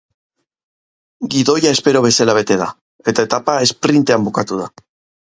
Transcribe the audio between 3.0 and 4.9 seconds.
eta etapa esprintean bukatu da.